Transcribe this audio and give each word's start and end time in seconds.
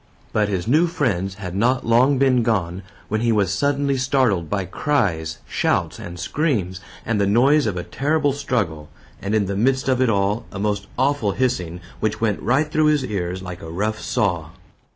But 0.33 0.49
his 0.49 0.67
new 0.67 0.87
friends 0.87 1.35
had 1.35 1.53
not 1.55 1.85
long 1.85 2.17
been 2.17 2.41
gone, 2.41 2.81
when 3.07 3.21
he 3.21 3.31
was 3.31 3.53
suddenly 3.53 3.97
startled 3.97 4.49
by 4.49 4.65
cries, 4.65 5.37
shouts, 5.47 5.99
and 5.99 6.19
screams, 6.19 6.79
and 7.05 7.21
the 7.21 7.27
noise 7.27 7.67
of 7.67 7.77
a 7.77 7.83
terrible 7.83 8.33
struggle, 8.33 8.89
and 9.21 9.35
in 9.35 9.45
the 9.45 9.55
midst 9.55 9.87
of 9.87 10.01
it 10.01 10.09
all, 10.09 10.47
a 10.51 10.57
most 10.57 10.87
awful 10.97 11.33
hissing, 11.33 11.81
which 11.99 12.19
went 12.19 12.41
right 12.41 12.71
through 12.71 12.87
his 12.87 13.05
ears 13.05 13.43
like 13.43 13.61
a 13.61 13.69
rough 13.69 13.99
saw. 13.99 14.49